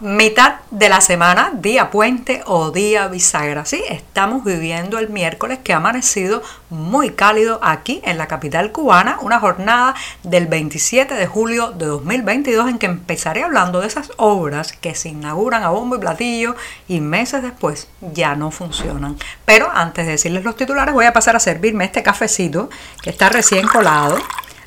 [0.00, 3.64] Mitad de la semana, día puente o día bisagra.
[3.64, 6.40] Sí, estamos viviendo el miércoles que ha amanecido
[6.70, 12.68] muy cálido aquí en la capital cubana, una jornada del 27 de julio de 2022
[12.68, 16.54] en que empezaré hablando de esas obras que se inauguran a bombo y platillo
[16.86, 19.16] y meses después ya no funcionan.
[19.46, 22.70] Pero antes de decirles los titulares voy a pasar a servirme este cafecito
[23.02, 24.16] que está recién colado.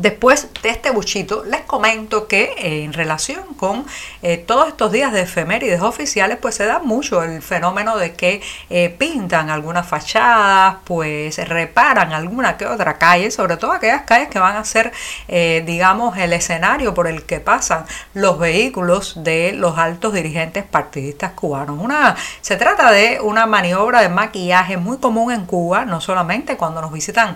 [0.00, 3.84] Después de este buchito, les comento que eh, en relación con
[4.22, 8.40] eh, todos estos días de efemérides oficiales, pues se da mucho el fenómeno de que
[8.70, 14.38] eh, pintan algunas fachadas, pues reparan alguna que otra calle, sobre todo aquellas calles que
[14.38, 14.92] van a ser,
[15.26, 21.78] digamos, el escenario por el que pasan los vehículos de los altos dirigentes partidistas cubanos.
[21.80, 26.80] Una, se trata de una maniobra de maquillaje muy común en Cuba, no solamente cuando
[26.80, 27.34] nos visitan,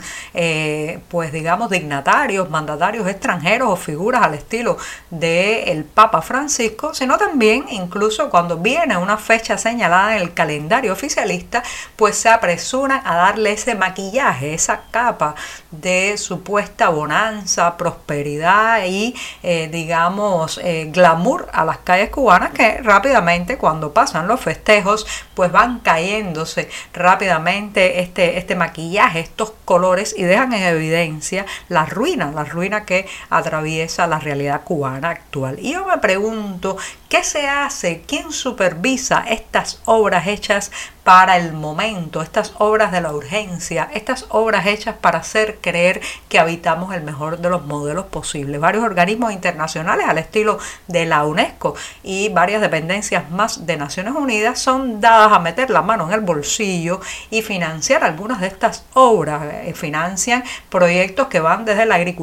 [1.08, 4.76] pues digamos, dignatarios, mandatarios extranjeros o figuras al estilo
[5.10, 11.64] del Papa Francisco, sino también incluso cuando viene una fecha señalada en el calendario oficialista,
[11.96, 15.34] pues se apresuran a darle ese maquillaje, esa capa
[15.70, 23.56] de supuesta bonanza, prosperidad y eh, digamos eh, glamour a las calles cubanas que rápidamente
[23.56, 30.52] cuando pasan los festejos pues van cayéndose rápidamente este, este maquillaje, estos colores y dejan
[30.52, 35.58] en evidencia la ruina, ruina que atraviesa la realidad cubana actual.
[35.60, 36.76] Y yo me pregunto,
[37.08, 38.02] ¿qué se hace?
[38.06, 40.70] ¿Quién supervisa estas obras hechas
[41.04, 46.38] para el momento, estas obras de la urgencia, estas obras hechas para hacer creer que
[46.38, 48.60] habitamos el mejor de los modelos posibles.
[48.60, 54.60] Varios organismos internacionales al estilo de la UNESCO y varias dependencias más de Naciones Unidas
[54.60, 57.00] son dadas a meter la mano en el bolsillo
[57.30, 59.42] y financiar algunas de estas obras.
[59.42, 62.21] Eh, financian proyectos que van desde la agricultura,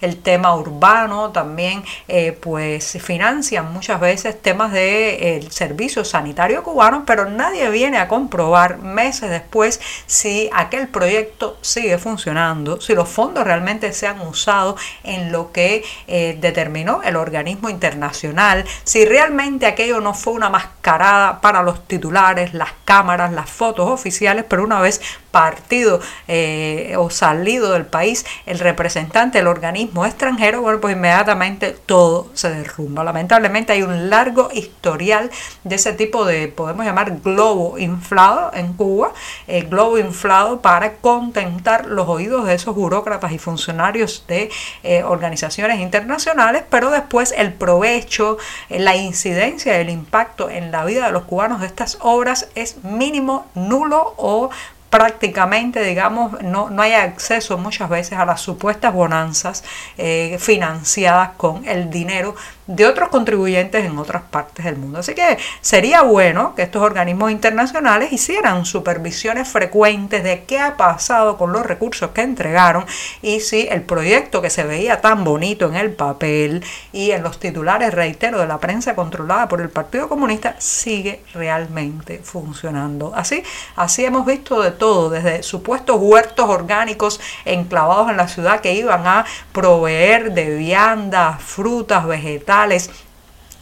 [0.00, 7.04] el tema urbano, también eh, pues financian muchas veces temas de eh, servicio sanitario cubano,
[7.06, 13.44] pero nadie viene a comprobar meses después si aquel proyecto sigue funcionando, si los fondos
[13.44, 20.00] realmente se han usado en lo que eh, determinó el organismo internacional, si realmente aquello
[20.00, 25.00] no fue una mascarada para los titulares, las cámaras, las fotos oficiales, pero una vez
[25.30, 32.28] partido eh, o salido del país el representante del organismo extranjero, bueno, pues inmediatamente todo
[32.34, 33.04] se derrumba.
[33.04, 35.30] Lamentablemente hay un largo historial
[35.64, 39.12] de ese tipo de, podemos llamar, globo inflado en Cuba,
[39.46, 44.50] el globo inflado para contentar los oídos de esos burócratas y funcionarios de
[44.82, 48.38] eh, organizaciones internacionales, pero después el provecho,
[48.68, 52.82] eh, la incidencia, el impacto en la vida de los cubanos de estas obras es
[52.84, 54.50] mínimo, nulo o
[54.90, 59.64] prácticamente, digamos, no, no hay acceso muchas veces a las supuestas bonanzas
[59.98, 62.34] eh, financiadas con el dinero
[62.68, 64.98] de otros contribuyentes en otras partes del mundo.
[64.98, 71.38] Así que sería bueno que estos organismos internacionales hicieran supervisiones frecuentes de qué ha pasado
[71.38, 72.84] con los recursos que entregaron
[73.22, 76.62] y si el proyecto que se veía tan bonito en el papel
[76.92, 82.20] y en los titulares, reitero, de la prensa controlada por el Partido Comunista sigue realmente
[82.22, 83.12] funcionando.
[83.14, 83.42] Así,
[83.76, 89.06] así hemos visto de todo, desde supuestos huertos orgánicos enclavados en la ciudad que iban
[89.06, 92.57] a proveer de viandas, frutas, vegetales,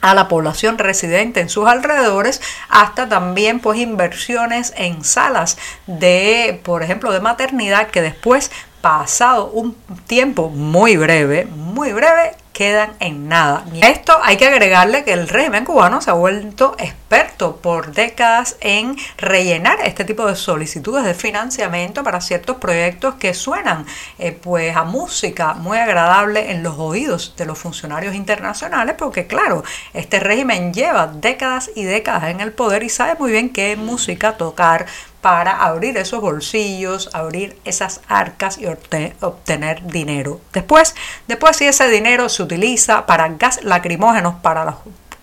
[0.01, 6.83] a la población residente en sus alrededores, hasta también pues inversiones en salas de, por
[6.83, 8.51] ejemplo, de maternidad que después
[8.81, 9.75] pasado un
[10.07, 13.65] tiempo muy breve, muy breve, quedan en nada.
[13.83, 16.77] A esto hay que agregarle que el régimen cubano se ha vuelto
[17.09, 23.33] experto por décadas en rellenar este tipo de solicitudes de financiamiento para ciertos proyectos que
[23.33, 23.87] suenan
[24.19, 29.63] eh, pues a música muy agradable en los oídos de los funcionarios internacionales porque claro,
[29.95, 34.37] este régimen lleva décadas y décadas en el poder y sabe muy bien qué música
[34.37, 34.87] tocar
[35.21, 40.41] para abrir esos bolsillos, abrir esas arcas y obtener dinero.
[40.53, 40.97] Después,
[41.29, 44.75] después si ese dinero se utiliza para gas lacrimógenos para los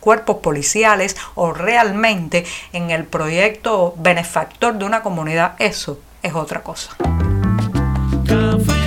[0.04, 6.92] cuerpos policiales o realmente en el proyecto benefactor de una comunidad, eso es otra cosa.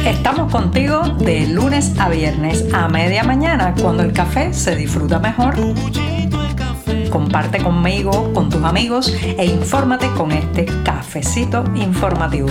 [0.04, 5.54] Estamos contigo de lunes a viernes a media mañana cuando el café se disfruta mejor.
[7.10, 12.48] Comparte conmigo, con tus amigos e infórmate con este cafecito informativo.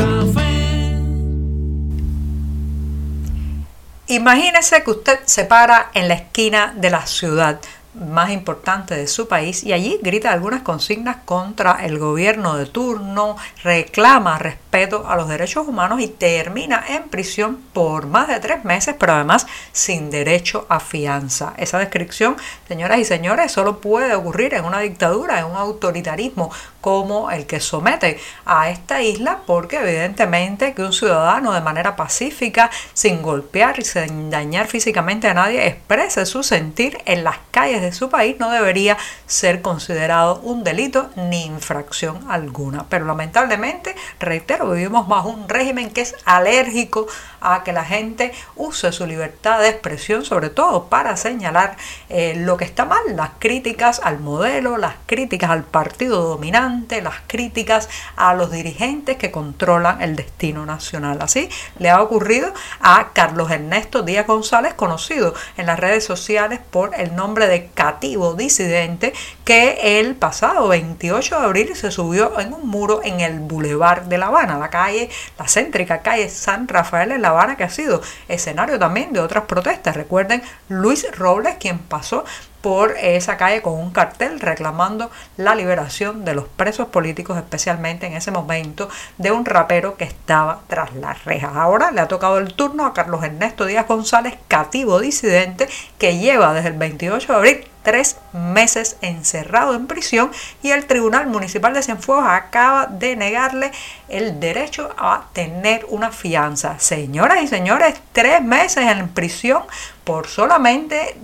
[4.07, 7.59] Imagínese que usted se para en la esquina de la ciudad
[7.95, 13.37] más importante de su país y allí grita algunas consignas contra el gobierno de turno,
[13.63, 18.95] reclama respeto a los derechos humanos y termina en prisión por más de tres meses,
[18.99, 21.53] pero además sin derecho a fianza.
[21.57, 22.35] Esa descripción,
[22.67, 26.51] señoras y señores, solo puede ocurrir en una dictadura, en un autoritarismo
[26.81, 32.69] como el que somete a esta isla, porque evidentemente que un ciudadano de manera pacífica,
[32.93, 37.91] sin golpear y sin dañar físicamente a nadie, exprese su sentir en las calles de
[37.93, 38.97] su país no debería
[39.27, 42.85] ser considerado un delito ni infracción alguna.
[42.89, 47.07] Pero lamentablemente, reitero, vivimos bajo un régimen que es alérgico
[47.53, 51.77] a que la gente use su libertad de expresión, sobre todo para señalar
[52.09, 57.15] eh, lo que está mal, las críticas al modelo, las críticas al partido dominante, las
[57.27, 61.19] críticas a los dirigentes que controlan el destino nacional.
[61.21, 66.95] Así le ha ocurrido a Carlos Ernesto Díaz González, conocido en las redes sociales por
[66.95, 69.13] el nombre de Cativo Disidente,
[69.45, 74.17] que el pasado 28 de abril se subió en un muro en el Boulevard de
[74.17, 78.01] La Habana, la calle, la céntrica calle San Rafael en La Habana, que ha sido
[78.27, 79.95] escenario también de otras protestas.
[79.95, 82.25] Recuerden, Luis Robles, quien pasó
[82.61, 88.13] por esa calle con un cartel reclamando la liberación de los presos políticos, especialmente en
[88.13, 88.89] ese momento
[89.19, 91.55] de un rapero que estaba tras las rejas.
[91.55, 95.69] Ahora le ha tocado el turno a Carlos Ernesto Díaz González, cativo disidente,
[95.99, 101.27] que lleva desde el 28 de abril tres meses encerrado en prisión y el Tribunal
[101.27, 103.71] Municipal de Cienfuegos acaba de negarle
[104.09, 106.79] el derecho a tener una fianza.
[106.79, 109.63] Señoras y señores, tres meses en prisión
[110.03, 111.15] por solamente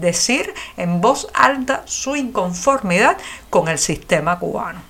[0.00, 3.16] decir en voz alta su inconformidad
[3.50, 4.80] con el sistema cubano.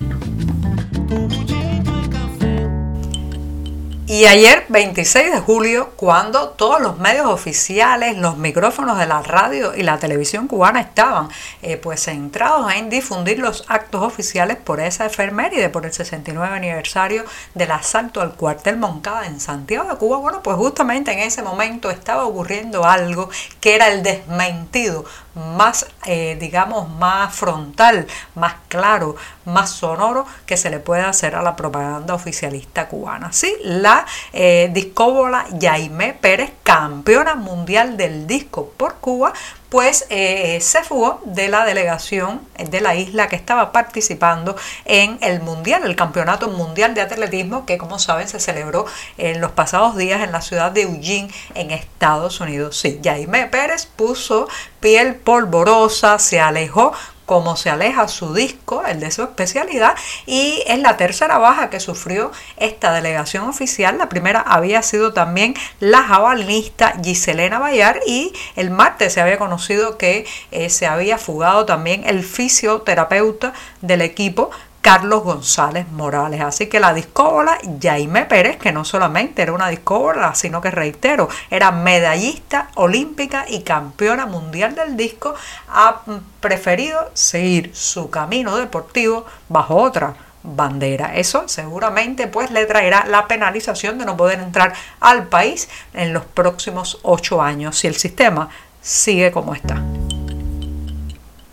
[4.11, 9.73] Y ayer, 26 de julio, cuando todos los medios oficiales, los micrófonos de la radio
[9.73, 11.29] y la televisión cubana estaban
[11.61, 17.23] eh, pues centrados en difundir los actos oficiales por esa efeméride, por el 69 aniversario
[17.55, 21.89] del asalto al cuartel Moncada en Santiago de Cuba, bueno, pues justamente en ese momento
[21.89, 23.29] estaba ocurriendo algo
[23.61, 29.15] que era el desmentido más, eh, digamos, más frontal, más claro,
[29.45, 33.31] más sonoro que se le puede hacer a la propaganda oficialista cubana.
[33.33, 39.33] Sí, la eh, discóbola Jaime Pérez, campeona mundial del disco por Cuba,
[39.71, 45.39] pues eh, se fugó de la delegación de la isla que estaba participando en el
[45.39, 48.85] Mundial, el Campeonato Mundial de Atletismo, que como saben se celebró
[49.17, 52.77] en los pasados días en la ciudad de Eugene, en Estados Unidos.
[52.77, 54.49] Sí, Jaime Pérez puso
[54.81, 56.91] piel polvorosa, se alejó
[57.31, 59.95] como se aleja su disco, el de su especialidad,
[60.25, 63.97] y es la tercera baja que sufrió esta delegación oficial.
[63.97, 69.97] La primera había sido también la jabalista Giselena Bayar y el martes se había conocido
[69.97, 76.41] que eh, se había fugado también el fisioterapeuta del equipo Carlos González Morales.
[76.41, 81.29] Así que la discóbola Jaime Pérez, que no solamente era una discóbola, sino que reitero,
[81.49, 85.35] era medallista olímpica y campeona mundial del disco,
[85.69, 86.01] ha
[86.39, 91.15] preferido seguir su camino deportivo bajo otra bandera.
[91.15, 96.25] Eso seguramente pues le traerá la penalización de no poder entrar al país en los
[96.25, 98.49] próximos ocho años si el sistema
[98.81, 99.81] sigue como está.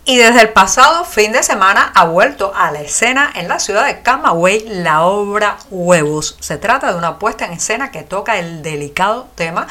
[0.08, 3.84] Y desde el pasado fin de semana ha vuelto a la escena en la ciudad
[3.84, 6.38] de Camagüey la obra Huevos.
[6.40, 9.66] Se trata de una puesta en escena que toca el delicado tema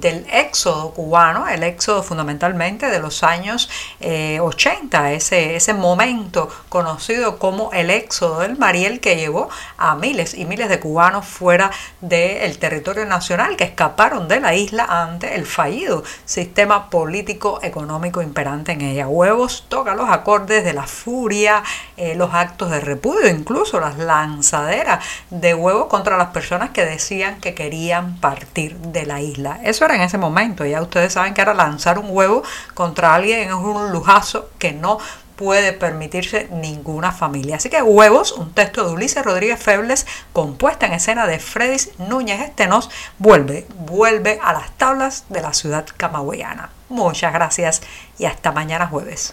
[0.00, 3.68] del éxodo cubano, el éxodo fundamentalmente de los años
[4.00, 10.34] 80, eh, ese, ese momento conocido como el éxodo del Mariel que llevó a miles
[10.34, 11.70] y miles de cubanos fuera
[12.00, 18.72] del territorio nacional que escaparon de la isla ante el fallido sistema político económico imperante
[18.72, 19.08] en ella.
[19.08, 21.62] Huevos los acordes de la furia,
[21.96, 27.40] eh, los actos de repudio, incluso las lanzaderas de huevos contra las personas que decían
[27.40, 29.58] que querían partir de la isla.
[29.64, 32.42] Eso en ese momento, ya ustedes saben que ahora lanzar un huevo
[32.74, 34.98] contra alguien es un lujazo que no
[35.36, 37.56] puede permitirse ninguna familia.
[37.56, 42.40] Así que Huevos, un texto de Ulises Rodríguez Febles, compuesta en escena de Fredis Núñez
[42.40, 46.70] Estenos, vuelve, vuelve a las tablas de la ciudad camagüeyana.
[46.88, 47.82] Muchas gracias
[48.18, 49.32] y hasta mañana jueves.